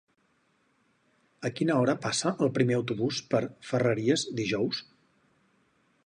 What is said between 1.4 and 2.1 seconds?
A quina hora